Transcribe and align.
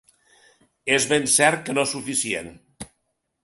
És 0.95 1.05
ben 1.11 1.29
cert 1.35 1.63
que 1.69 1.77
no 1.81 1.87
suficient. 1.95 2.53